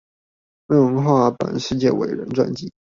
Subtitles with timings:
[0.67, 2.71] 漫畫版世界偉人傳記